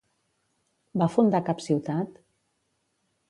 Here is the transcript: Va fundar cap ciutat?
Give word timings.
Va 1.01 1.09
fundar 1.17 1.41
cap 1.51 1.61
ciutat? 1.67 2.17